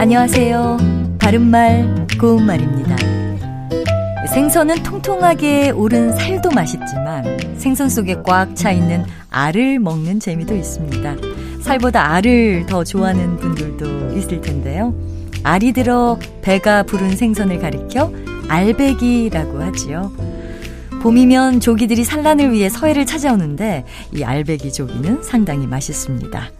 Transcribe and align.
안녕하세요. 0.00 0.78
바른말, 1.18 2.06
고운말입니다. 2.18 2.96
생선은 4.32 4.82
통통하게 4.82 5.72
오른 5.72 6.16
살도 6.16 6.52
맛있지만 6.52 7.58
생선 7.58 7.90
속에 7.90 8.16
꽉 8.24 8.56
차 8.56 8.70
있는 8.70 9.04
알을 9.28 9.78
먹는 9.78 10.18
재미도 10.18 10.56
있습니다. 10.56 11.16
살보다 11.60 12.12
알을 12.14 12.64
더 12.64 12.82
좋아하는 12.82 13.36
분들도 13.36 14.16
있을 14.16 14.40
텐데요. 14.40 14.94
알이 15.42 15.74
들어 15.74 16.18
배가 16.40 16.82
부른 16.84 17.14
생선을 17.14 17.58
가리켜 17.58 18.10
알배기라고 18.48 19.60
하지요. 19.60 20.12
봄이면 21.02 21.60
조기들이 21.60 22.04
산란을 22.04 22.52
위해 22.52 22.70
서해를 22.70 23.04
찾아오는데 23.04 23.84
이 24.14 24.24
알배기 24.24 24.72
조기는 24.72 25.22
상당히 25.22 25.66
맛있습니다. 25.66 26.50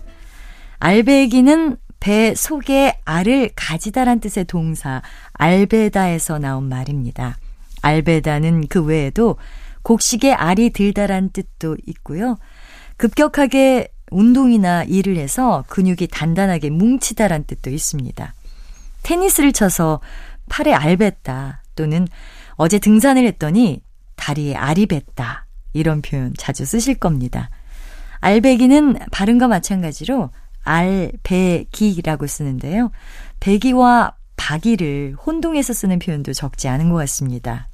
알배기는 0.78 1.78
배 2.00 2.34
속에 2.34 2.98
알을 3.04 3.50
가지다란 3.54 4.20
뜻의 4.20 4.46
동사 4.46 5.02
알베다에서 5.34 6.38
나온 6.38 6.68
말입니다. 6.68 7.36
알베다는 7.82 8.68
그 8.68 8.82
외에도 8.82 9.36
곡식에 9.82 10.32
알이 10.32 10.70
들다란 10.70 11.30
뜻도 11.30 11.76
있고요. 11.86 12.36
급격하게 12.96 13.88
운동이나 14.10 14.84
일을 14.84 15.16
해서 15.16 15.64
근육이 15.68 16.08
단단하게 16.10 16.70
뭉치다란 16.70 17.44
뜻도 17.44 17.70
있습니다. 17.70 18.34
테니스를 19.02 19.52
쳐서 19.52 20.00
팔에 20.48 20.72
알뱉다 20.72 21.62
또는 21.76 22.08
어제 22.54 22.78
등산을 22.78 23.24
했더니 23.26 23.82
다리에 24.16 24.54
알이 24.54 24.86
뱉다 24.86 25.46
이런 25.72 26.02
표현 26.02 26.34
자주 26.36 26.64
쓰실 26.64 26.96
겁니다. 26.96 27.48
알배기는 28.20 28.98
발음과 29.12 29.48
마찬가지로 29.48 30.30
알배기라고 30.62 32.26
쓰는데요. 32.26 32.90
배기와 33.40 34.14
바기를 34.36 35.16
혼동해서 35.26 35.72
쓰는 35.72 35.98
표현도 35.98 36.32
적지 36.32 36.68
않은 36.68 36.90
것 36.90 36.96
같습니다. 36.96 37.68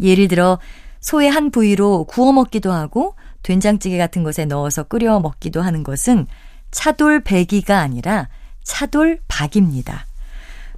예를 0.00 0.28
들어 0.28 0.58
소의 1.00 1.30
한 1.30 1.50
부위로 1.50 2.04
구워 2.04 2.32
먹기도 2.32 2.72
하고 2.72 3.14
된장찌개 3.42 3.98
같은 3.98 4.22
것에 4.22 4.44
넣어서 4.44 4.84
끓여 4.84 5.18
먹기도 5.20 5.60
하는 5.62 5.82
것은 5.82 6.26
차돌배기가 6.70 7.78
아니라 7.80 8.28
차돌박입니다. 8.62 10.06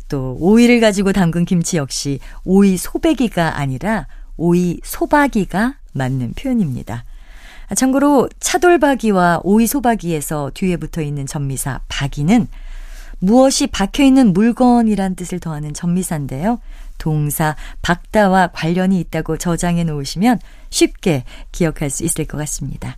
또 0.09 0.37
오이를 0.41 0.81
가지고 0.81 1.13
담근 1.13 1.45
김치 1.45 1.77
역시 1.77 2.21
오이 2.45 2.77
소배기가 2.77 3.59
아니라 3.59 4.07
오이 4.37 4.81
소박이가 4.83 5.77
맞는 5.93 6.35
표현입니다. 6.35 7.05
참고로 7.75 8.29
차돌박이와 8.41 9.41
오이 9.43 9.67
소박이에서 9.67 10.51
뒤에 10.55 10.77
붙어 10.77 11.01
있는 11.03 11.27
전미사 11.27 11.81
박이는 11.89 12.49
무엇이 13.19 13.67
박혀 13.67 14.03
있는 14.03 14.33
물건이란 14.33 15.17
뜻을 15.17 15.41
더하는 15.41 15.73
전미사인데요. 15.73 16.61
동사 16.99 17.57
박다와 17.83 18.49
관련이 18.49 19.01
있다고 19.01 19.37
저장해 19.37 19.85
놓으시면 19.85 20.39
쉽게 20.71 21.25
기억할 21.53 21.91
수 21.91 22.05
있을 22.05 22.27
것 22.27 22.37
같습니다. 22.39 22.97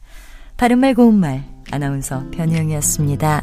바른말 0.56 0.94
고운말 0.94 1.44
아나운서 1.70 2.24
변희영이었습니다. 2.30 3.40